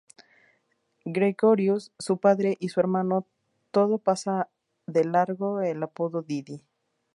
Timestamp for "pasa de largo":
3.99-5.61